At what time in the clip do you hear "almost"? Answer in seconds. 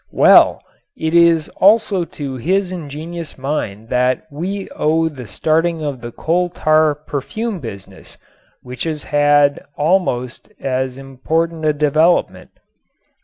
9.77-10.51